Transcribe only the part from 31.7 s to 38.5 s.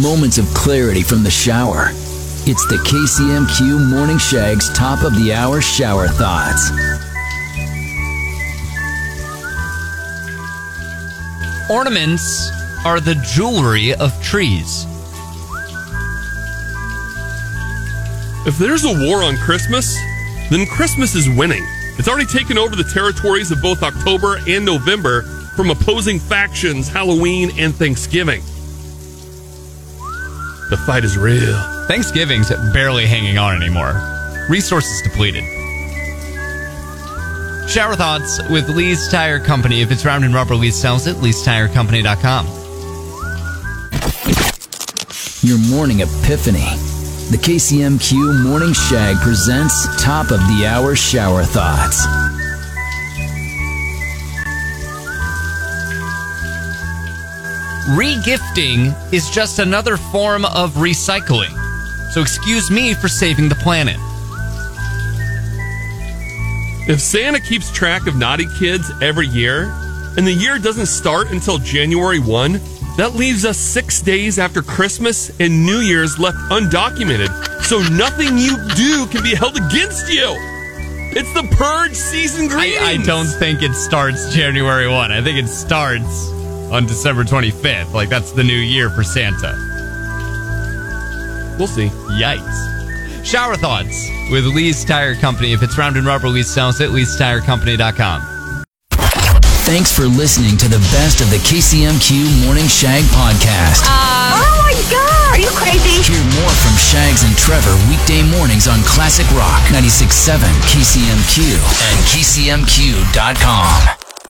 Thanksgiving's barely hanging on anymore. Resources depleted. Shower thoughts